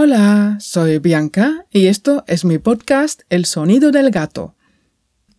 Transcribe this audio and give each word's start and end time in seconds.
Hola, 0.00 0.58
soy 0.60 1.00
Bianca 1.00 1.66
y 1.72 1.88
esto 1.88 2.22
es 2.28 2.44
mi 2.44 2.58
podcast 2.58 3.22
El 3.30 3.46
sonido 3.46 3.90
del 3.90 4.12
gato. 4.12 4.54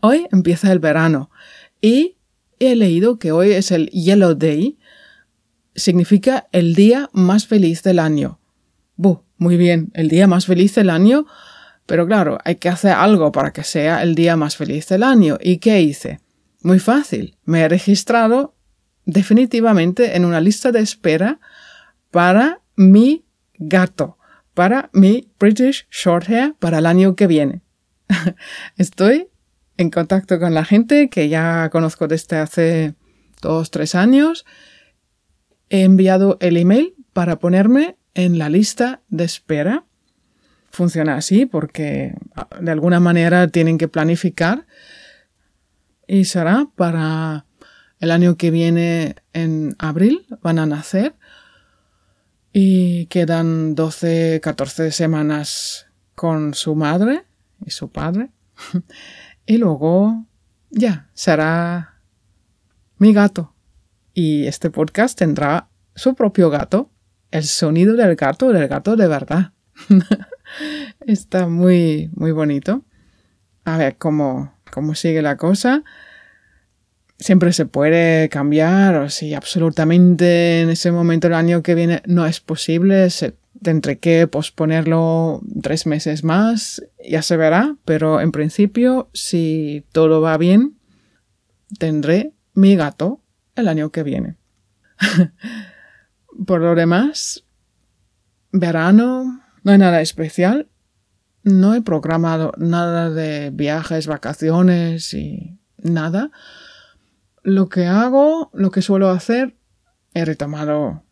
Hoy 0.01 0.27
empieza 0.33 0.69
el 0.73 0.79
verano 0.79 1.31
y 1.79 2.17
he 2.59 2.75
leído 2.75 3.19
que 3.19 3.31
hoy 3.31 3.53
es 3.53 3.71
el 3.71 3.89
Yellow 3.91 4.33
Day. 4.33 4.77
Significa 5.75 6.49
el 6.51 6.75
día 6.75 7.09
más 7.13 7.47
feliz 7.47 7.83
del 7.83 7.99
año. 7.99 8.41
Buh, 8.97 9.23
muy 9.37 9.55
bien, 9.55 9.91
el 9.93 10.09
día 10.09 10.27
más 10.27 10.45
feliz 10.45 10.75
del 10.75 10.89
año. 10.89 11.25
Pero 11.85 12.05
claro, 12.05 12.37
hay 12.43 12.55
que 12.55 12.67
hacer 12.67 12.91
algo 12.91 13.31
para 13.31 13.53
que 13.53 13.63
sea 13.63 14.03
el 14.03 14.13
día 14.13 14.35
más 14.35 14.57
feliz 14.57 14.89
del 14.89 15.03
año. 15.03 15.37
¿Y 15.41 15.59
qué 15.59 15.81
hice? 15.81 16.19
Muy 16.63 16.79
fácil. 16.79 17.37
Me 17.45 17.61
he 17.61 17.69
registrado 17.69 18.55
definitivamente 19.05 20.17
en 20.17 20.25
una 20.25 20.41
lista 20.41 20.73
de 20.73 20.81
espera 20.81 21.39
para 22.11 22.59
mi 22.75 23.23
gato, 23.57 24.18
para 24.59 24.89
mi 24.91 25.31
British 25.39 25.87
Shorthair 25.89 26.53
para 26.59 26.79
el 26.79 26.85
año 26.85 27.15
que 27.15 27.27
viene. 27.27 27.61
Estoy 28.75 29.29
en 29.77 29.89
contacto 29.89 30.37
con 30.37 30.53
la 30.53 30.65
gente 30.65 31.09
que 31.09 31.29
ya 31.29 31.69
conozco 31.69 32.09
desde 32.09 32.39
hace 32.39 32.93
dos, 33.41 33.71
tres 33.71 33.95
años. 33.95 34.45
He 35.69 35.83
enviado 35.83 36.37
el 36.41 36.57
email 36.57 36.93
para 37.13 37.39
ponerme 37.39 37.95
en 38.15 38.37
la 38.37 38.49
lista 38.49 38.99
de 39.07 39.23
espera. 39.23 39.85
Funciona 40.71 41.15
así 41.15 41.45
porque 41.45 42.15
ah, 42.35 42.49
de 42.59 42.71
alguna 42.71 42.99
manera 42.99 43.47
tienen 43.47 43.77
que 43.77 43.87
planificar 43.87 44.67
y 46.05 46.25
será 46.25 46.67
para 46.75 47.45
el 48.01 48.11
año 48.11 48.35
que 48.35 48.51
viene 48.51 49.15
en 49.31 49.77
abril 49.79 50.25
van 50.41 50.59
a 50.59 50.65
nacer 50.65 51.15
y 52.51 53.05
quedan 53.07 53.75
12, 53.75 54.39
14 54.41 54.91
semanas 54.91 55.87
con 56.15 56.53
su 56.53 56.75
madre 56.75 57.25
y 57.65 57.71
su 57.71 57.91
padre. 57.91 58.31
y 59.45 59.57
luego 59.57 60.25
ya 60.69 61.09
será 61.13 62.01
mi 62.97 63.13
gato. 63.13 63.53
Y 64.13 64.47
este 64.47 64.69
podcast 64.69 65.17
tendrá 65.17 65.69
su 65.95 66.15
propio 66.15 66.49
gato, 66.49 66.89
el 67.31 67.43
sonido 67.43 67.95
del 67.95 68.15
gato, 68.15 68.51
del 68.51 68.67
gato 68.67 68.95
de 68.95 69.07
verdad. 69.07 69.53
Está 71.05 71.47
muy, 71.47 72.09
muy 72.13 72.31
bonito. 72.31 72.83
A 73.63 73.77
ver 73.77 73.97
cómo, 73.97 74.53
cómo 74.71 74.95
sigue 74.95 75.21
la 75.21 75.37
cosa 75.37 75.83
siempre 77.19 77.51
se 77.53 77.65
puede 77.65 78.29
cambiar 78.29 78.95
o 78.95 79.09
si 79.09 79.33
absolutamente 79.33 80.61
en 80.61 80.69
ese 80.69 80.91
momento 80.91 81.27
del 81.27 81.35
año 81.35 81.61
que 81.61 81.75
viene 81.75 82.01
no 82.05 82.25
es 82.25 82.39
posible, 82.39 83.09
tendré 83.61 83.99
que 83.99 84.25
posponerlo 84.27 85.41
tres 85.61 85.85
meses 85.85 86.23
más, 86.23 86.81
ya 87.07 87.21
se 87.21 87.37
verá, 87.37 87.75
pero 87.85 88.21
en 88.21 88.31
principio 88.31 89.09
si 89.13 89.85
todo 89.91 90.21
va 90.21 90.37
bien, 90.37 90.77
tendré 91.77 92.33
mi 92.53 92.75
gato 92.75 93.21
el 93.55 93.67
año 93.67 93.91
que 93.91 94.03
viene. 94.03 94.37
Por 96.45 96.61
lo 96.61 96.73
demás, 96.73 97.43
verano, 98.51 99.41
no 99.63 99.71
hay 99.71 99.77
nada 99.77 100.01
especial. 100.01 100.69
No 101.43 101.73
he 101.73 101.81
programado 101.81 102.53
nada 102.57 103.09
de 103.09 103.49
viajes, 103.51 104.07
vacaciones 104.07 105.13
y 105.13 105.57
nada. 105.77 106.31
Lo 107.43 107.69
que 107.69 107.85
hago, 107.85 108.49
lo 108.53 108.71
que 108.71 108.81
suelo 108.81 109.09
hacer, 109.09 109.55
he 110.13 110.25
retomado 110.25 111.03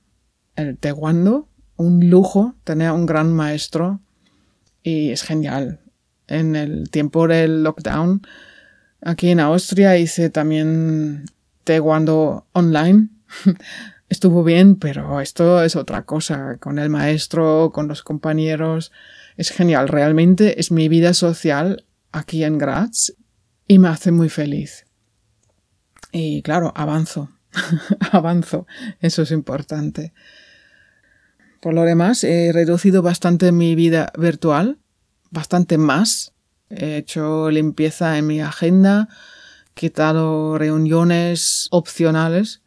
el 0.55 0.77
taekwondo, 0.77 1.47
un 1.75 2.09
lujo 2.09 2.55
tener 2.63 2.91
un 2.91 3.05
gran 3.05 3.33
maestro 3.33 4.01
y 4.83 5.11
es 5.11 5.23
genial. 5.23 5.81
En 6.27 6.55
el 6.55 6.89
tiempo 6.89 7.27
del 7.27 7.63
lockdown, 7.63 8.21
aquí 9.01 9.29
en 9.29 9.39
Austria 9.39 9.97
hice 9.97 10.29
también 10.29 11.25
taekwondo 11.63 12.47
online. 12.53 13.09
Estuvo 14.09 14.43
bien, 14.43 14.77
pero 14.77 15.19
esto 15.19 15.61
es 15.63 15.75
otra 15.75 16.05
cosa. 16.05 16.57
Con 16.57 16.79
el 16.79 16.89
maestro, 16.89 17.71
con 17.73 17.87
los 17.87 18.03
compañeros. 18.03 18.91
Es 19.35 19.51
genial. 19.51 19.89
Realmente 19.89 20.59
es 20.59 20.71
mi 20.71 20.87
vida 20.87 21.13
social 21.13 21.85
aquí 22.11 22.43
en 22.43 22.57
Graz 22.57 23.13
y 23.67 23.79
me 23.79 23.89
hace 23.89 24.11
muy 24.11 24.29
feliz. 24.29 24.86
Y 26.11 26.41
claro, 26.41 26.73
avanzo, 26.75 27.29
avanzo, 28.11 28.67
eso 28.99 29.23
es 29.23 29.31
importante. 29.31 30.13
Por 31.61 31.73
lo 31.73 31.83
demás, 31.83 32.23
he 32.23 32.51
reducido 32.53 33.01
bastante 33.01 33.51
mi 33.51 33.75
vida 33.75 34.11
virtual, 34.17 34.77
bastante 35.31 35.77
más. 35.77 36.33
He 36.69 36.97
hecho 36.97 37.49
limpieza 37.49 38.17
en 38.17 38.27
mi 38.27 38.41
agenda, 38.41 39.09
quitado 39.73 40.57
reuniones 40.57 41.67
opcionales 41.71 42.61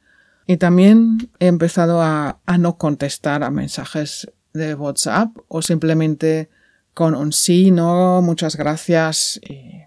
y 0.47 0.57
también 0.57 1.31
he 1.39 1.47
empezado 1.47 2.03
a, 2.03 2.41
a 2.45 2.59
no 2.59 2.77
contestar 2.77 3.45
a 3.45 3.51
mensajes 3.51 4.31
de 4.53 4.75
WhatsApp 4.75 5.37
o 5.49 5.63
simplemente 5.63 6.51
con 6.95 7.15
un 7.15 7.33
sí, 7.33 7.71
no, 7.71 8.21
muchas 8.23 8.57
gracias 8.57 9.41
y 9.49 9.83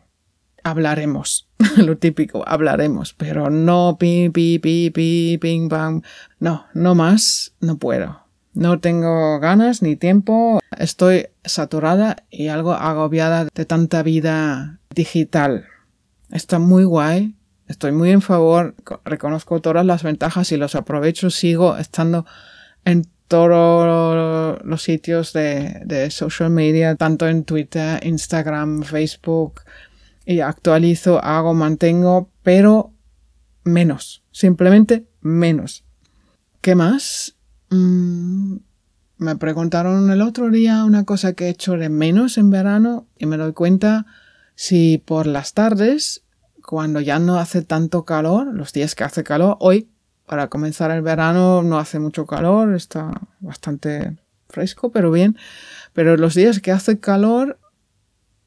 hablaremos. 0.64 1.50
Lo 1.78 1.97
típico, 1.97 2.44
hablaremos, 2.47 3.13
pero 3.13 3.50
no 3.50 3.97
pi, 4.00 4.29
pi, 4.29 4.59
pi, 4.59 4.90
pi, 4.90 5.38
ping, 5.40 5.69
pam. 5.69 6.01
No, 6.40 6.66
no 6.74 6.96
más, 6.96 7.53
no 7.59 7.78
puedo. 7.78 8.24
No 8.53 8.79
tengo 8.79 9.40
ganas 9.40 9.81
ni 9.81 9.96
tiempo. 9.96 10.59
Estoy 10.78 11.28
saturada 11.44 12.18
y 12.29 12.47
algo 12.50 12.73
agobiada 12.73 13.47
de 13.53 13.66
tanta 13.66 14.03
vida 14.03 14.79
digital. 14.94 15.66
Está 16.31 16.59
muy 16.59 16.84
guay. 16.84 17.35
Estoy 17.68 17.91
muy 17.91 18.12
en 18.12 18.22
favor. 18.22 18.75
Reconozco 19.06 19.59
todas 19.62 19.85
las 19.85 20.03
ventajas 20.03 20.52
y 20.52 20.57
los 20.57 20.75
aprovecho. 20.75 21.31
Sigo 21.31 21.78
estando 21.78 22.25
en 22.85 23.07
todos 23.28 24.59
los 24.63 24.84
sitios 24.84 25.34
de, 25.34 25.81
de 25.85 26.12
social 26.12 26.52
media, 26.52 26.96
tanto 26.96 27.28
en 27.28 27.46
Twitter, 27.46 28.06
Instagram, 28.06 28.84
Facebook, 28.84 29.62
y 30.25 30.39
actualizo, 30.39 31.23
hago, 31.23 31.53
mantengo, 31.53 32.29
pero 32.44 32.94
menos, 33.63 34.23
simplemente 34.31 35.07
menos. 35.22 35.84
¿Qué 36.61 36.75
más? 36.75 37.35
Mm, 37.69 38.57
me 39.17 39.35
preguntaron 39.35 40.09
el 40.11 40.22
otro 40.22 40.50
día 40.50 40.85
una 40.85 41.06
cosa 41.06 41.34
que 41.34 41.45
he 41.45 41.50
hecho 41.50 41.73
de 41.73 41.89
menos 41.89 42.38
en 42.38 42.50
verano 42.50 43.07
y 43.17 43.25
me 43.25 43.38
doy 43.38 43.53
cuenta 43.53 44.06
si 44.56 44.97
por 44.97 45.28
las 45.28 45.53
tardes, 45.53 46.23
cuando 46.66 47.01
ya 47.01 47.19
no 47.19 47.38
hace 47.38 47.61
tanto 47.61 48.05
calor, 48.05 48.53
los 48.53 48.73
días 48.73 48.95
que 48.95 49.03
hace 49.03 49.23
calor, 49.23 49.57
hoy, 49.59 49.90
para 50.25 50.47
comenzar 50.47 50.91
el 50.91 51.01
verano, 51.01 51.63
no 51.63 51.79
hace 51.79 52.00
mucho 52.00 52.25
calor, 52.25 52.73
está 52.73 53.11
bastante 53.40 54.17
fresco, 54.47 54.91
pero 54.91 55.11
bien, 55.11 55.38
pero 55.94 56.16
los 56.17 56.35
días 56.35 56.59
que 56.59 56.72
hace 56.72 57.00
calor, 57.00 57.59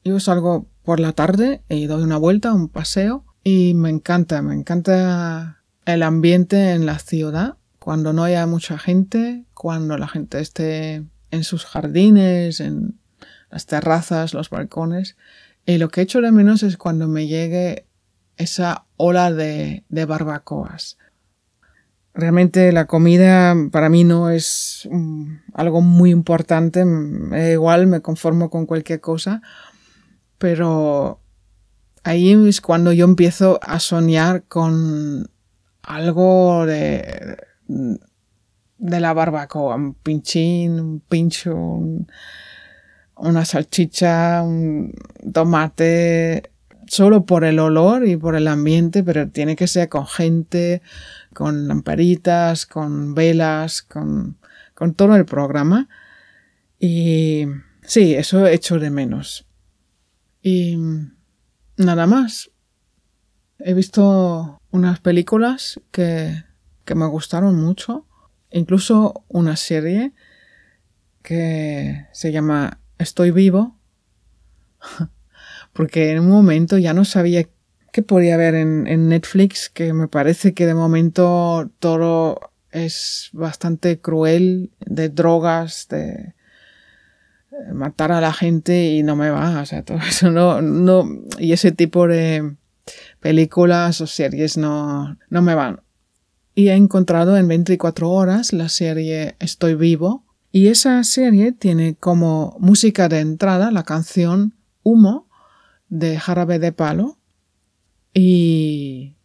yo 0.03 0.19
salgo 0.19 0.67
por 0.87 1.01
la 1.01 1.11
tarde 1.11 1.63
y 1.67 1.85
doy 1.85 2.01
una 2.01 2.15
vuelta, 2.15 2.53
un 2.53 2.69
paseo 2.69 3.25
y 3.43 3.73
me 3.73 3.89
encanta, 3.89 4.41
me 4.41 4.55
encanta 4.55 5.61
el 5.83 6.01
ambiente 6.01 6.71
en 6.71 6.85
la 6.85 6.97
ciudad, 6.97 7.57
cuando 7.77 8.13
no 8.13 8.23
haya 8.23 8.47
mucha 8.47 8.77
gente, 8.77 9.43
cuando 9.53 9.97
la 9.97 10.07
gente 10.07 10.39
esté 10.39 11.03
en 11.29 11.43
sus 11.43 11.65
jardines, 11.65 12.61
en 12.61 12.97
las 13.51 13.65
terrazas, 13.65 14.33
los 14.33 14.49
balcones. 14.49 15.17
Y 15.65 15.77
lo 15.77 15.89
que 15.89 15.99
echo 15.99 16.21
de 16.21 16.31
menos 16.31 16.63
es 16.63 16.77
cuando 16.77 17.09
me 17.09 17.27
llegue 17.27 17.85
esa 18.37 18.85
ola 18.95 19.33
de, 19.33 19.83
barbacoas. 19.89 20.97
Realmente 22.13 22.71
la 22.71 22.85
comida 22.85 23.53
para 23.73 23.89
mí 23.89 24.05
no 24.05 24.29
es 24.29 24.87
mm, 24.89 25.33
algo 25.53 25.81
muy 25.81 26.11
importante, 26.11 26.85
igual 27.51 27.87
me 27.87 27.99
conformo 27.99 28.49
con 28.49 28.65
cualquier 28.65 29.01
cosa, 29.01 29.41
pero 30.37 31.19
ahí 32.03 32.31
es 32.47 32.61
cuando 32.61 32.93
yo 32.93 33.05
empiezo 33.05 33.59
a 33.61 33.79
soñar 33.79 34.43
con 34.43 35.29
algo 35.83 36.65
de, 36.65 37.37
de 38.77 38.99
la 38.99 39.13
barbacoa, 39.13 39.75
un 39.75 39.93
pinchín, 39.93 40.79
un 40.79 40.99
pincho, 40.99 41.55
una 43.15 43.45
salchicha, 43.45 44.41
un 44.43 44.93
tomate, 45.33 46.51
solo 46.87 47.25
por 47.25 47.43
el 47.43 47.59
olor 47.59 48.07
y 48.07 48.17
por 48.17 48.35
el 48.35 48.47
ambiente, 48.47 49.03
pero 49.03 49.29
tiene 49.29 49.55
que 49.55 49.67
ser 49.67 49.89
con 49.89 50.07
gente, 50.07 50.81
con 51.33 51.67
lamparitas, 51.67 52.65
con 52.65 53.15
velas, 53.15 53.81
con, 53.81 54.37
con 54.73 54.93
todo 54.93 55.15
el 55.15 55.25
programa. 55.25 55.89
Y 56.79 57.45
sí, 57.81 58.13
eso 58.15 58.45
he 58.45 58.53
hecho 58.53 58.79
de 58.79 58.89
menos. 58.89 59.46
Y 60.41 60.77
nada 61.77 62.07
más. 62.07 62.51
He 63.59 63.73
visto 63.73 64.61
unas 64.71 64.99
películas 64.99 65.81
que, 65.91 66.43
que 66.85 66.95
me 66.95 67.07
gustaron 67.07 67.55
mucho, 67.55 68.05
incluso 68.51 69.25
una 69.27 69.55
serie 69.55 70.13
que 71.23 72.05
se 72.13 72.31
llama 72.31 72.79
Estoy 72.97 73.31
vivo, 73.31 73.77
porque 75.73 76.11
en 76.11 76.19
un 76.19 76.29
momento 76.29 76.77
ya 76.77 76.93
no 76.93 77.03
sabía 77.03 77.47
qué 77.91 78.03
podía 78.03 78.37
ver 78.37 78.55
en, 78.55 79.09
Netflix, 79.09 79.69
que 79.69 79.91
me 79.91 80.07
parece 80.07 80.53
que 80.53 80.65
de 80.65 80.73
momento 80.73 81.69
todo 81.79 82.39
es 82.71 83.29
bastante 83.33 83.99
cruel, 83.99 84.71
de 84.79 85.09
drogas, 85.09 85.87
de 85.89 86.35
matar 87.73 88.11
a 88.11 88.21
la 88.21 88.33
gente 88.33 88.91
y 88.91 89.03
no 89.03 89.15
me 89.15 89.29
va, 89.29 89.61
o 89.61 89.65
sea, 89.65 89.83
todo 89.83 89.97
eso 90.07 90.31
no, 90.31 90.61
no, 90.61 91.05
y 91.39 91.51
ese 91.51 91.71
tipo 91.71 92.07
de 92.07 92.55
películas 93.19 94.01
o 94.01 94.07
series 94.07 94.57
no, 94.57 95.17
no 95.29 95.41
me 95.41 95.55
van. 95.55 95.81
Y 96.55 96.69
he 96.69 96.73
encontrado 96.73 97.37
en 97.37 97.47
24 97.47 98.09
horas 98.09 98.51
la 98.51 98.69
serie 98.69 99.35
Estoy 99.39 99.75
vivo, 99.75 100.27
y 100.51 100.69
esa 100.69 101.03
serie 101.03 101.51
tiene 101.51 101.95
como 101.95 102.57
música 102.59 103.09
de 103.09 103.19
entrada 103.19 103.69
la 103.69 103.83
canción 103.83 104.55
Humo 104.81 105.29
de 105.89 106.17
Jarabe 106.17 106.57
de 106.57 106.71
Palo. 106.71 107.19
Y 108.13 109.15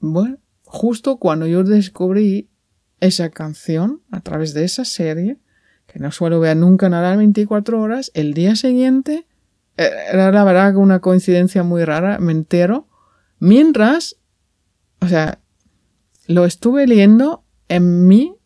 bueno, 0.00 0.38
justo 0.64 1.18
cuando 1.18 1.46
yo 1.46 1.62
descubrí 1.62 2.50
esa 3.00 3.30
canción 3.30 4.02
a 4.10 4.22
través 4.22 4.54
de 4.54 4.64
esa 4.64 4.84
serie, 4.84 5.38
que 5.86 5.98
no 5.98 6.10
suelo 6.10 6.40
ver 6.40 6.56
nunca 6.56 6.88
nada 6.88 7.12
en 7.12 7.18
24 7.18 7.80
horas, 7.80 8.10
el 8.14 8.34
día 8.34 8.56
siguiente, 8.56 9.26
eh, 9.76 9.90
era 10.12 10.32
la 10.32 10.44
verdad 10.44 10.76
una 10.76 11.00
coincidencia 11.00 11.62
muy 11.62 11.84
rara, 11.84 12.18
me 12.18 12.32
entero, 12.32 12.88
mientras, 13.38 14.16
o 15.00 15.08
sea, 15.08 15.40
lo 16.26 16.44
estuve 16.44 16.86
leyendo 16.86 17.44
en 17.68 18.06
mi 18.06 18.36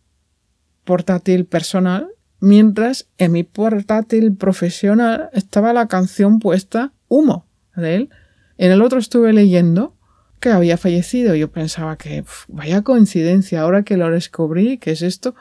portátil 0.85 1.45
personal, 1.47 2.09
mientras 2.41 3.09
en 3.19 3.33
mi 3.33 3.45
portátil 3.45 4.37
profesional 4.37 5.31
estaba 5.33 5.73
la 5.73 5.87
canción 5.89 6.39
puesta 6.39 6.93
Humo 7.09 7.47
de 7.75 7.95
él. 7.95 8.11
En 8.57 8.73
el 8.73 8.83
otro 8.83 8.99
estuve 8.99 9.33
leyendo 9.33 9.97
que 10.41 10.51
había 10.51 10.77
fallecido. 10.77 11.35
Yo 11.35 11.51
pensaba 11.51 11.97
que 11.97 12.25
vaya 12.49 12.83
coincidencia, 12.83 13.63
ahora 13.63 13.83
que 13.83 13.97
lo 13.97 14.11
descubrí, 14.11 14.79
¿qué 14.79 14.93
es 14.93 15.03
esto? 15.03 15.35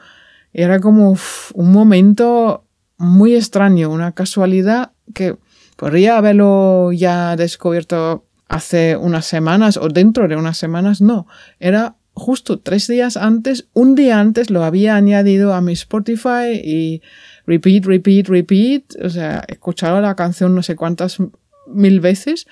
Era 0.52 0.80
como 0.80 1.16
un 1.54 1.72
momento 1.72 2.64
muy 2.96 3.34
extraño, 3.34 3.90
una 3.90 4.12
casualidad 4.12 4.92
que 5.14 5.36
podría 5.76 6.18
haberlo 6.18 6.92
ya 6.92 7.36
descubierto 7.36 8.26
hace 8.48 8.96
unas 8.96 9.26
semanas 9.26 9.76
o 9.76 9.88
dentro 9.88 10.26
de 10.26 10.36
unas 10.36 10.58
semanas, 10.58 11.00
no. 11.00 11.26
Era 11.60 11.96
justo 12.14 12.58
tres 12.58 12.88
días 12.88 13.16
antes, 13.16 13.68
un 13.74 13.94
día 13.94 14.18
antes 14.18 14.50
lo 14.50 14.64
había 14.64 14.96
añadido 14.96 15.54
a 15.54 15.60
mi 15.60 15.72
Spotify 15.74 16.60
y 16.62 17.02
repeat, 17.46 17.84
repeat, 17.84 18.28
repeat, 18.28 18.82
o 19.02 19.08
sea, 19.08 19.44
he 19.46 19.52
escuchado 19.52 20.00
la 20.00 20.16
canción 20.16 20.54
no 20.54 20.62
sé 20.62 20.74
cuántas 20.74 21.18
mil 21.68 22.00
veces 22.00 22.46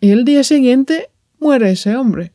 y 0.00 0.10
el 0.10 0.24
día 0.24 0.44
siguiente 0.44 1.10
muere 1.40 1.72
ese 1.72 1.96
hombre. 1.96 2.33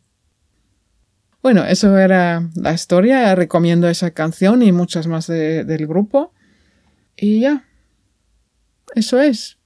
Bueno, 1.41 1.65
eso 1.65 1.97
era 1.97 2.49
la 2.55 2.73
historia, 2.73 3.33
recomiendo 3.35 3.87
esa 3.87 4.11
canción 4.11 4.61
y 4.61 4.71
muchas 4.71 5.07
más 5.07 5.27
del 5.27 5.87
grupo. 5.87 6.33
Y 7.15 7.41
ya, 7.41 7.65
eso 8.95 9.19
es. 9.19 9.57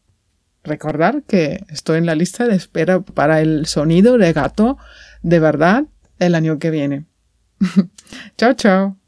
Recordar 0.64 1.24
que 1.24 1.66
estoy 1.70 1.98
en 1.98 2.06
la 2.06 2.16
lista 2.16 2.48
de 2.48 2.56
espera 2.56 3.02
para 3.02 3.42
el 3.42 3.66
sonido 3.66 4.18
de 4.18 4.32
gato 4.34 4.78
de 5.22 5.40
verdad 5.40 5.86
el 6.20 6.36
año 6.36 6.60
que 6.60 6.70
viene. 6.70 7.06
chao, 8.38 8.54
chao. 8.54 9.03